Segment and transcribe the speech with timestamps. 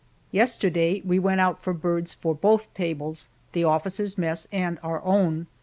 [0.31, 5.45] Yesterday we went out for birds for both tables the officers' mess and our own.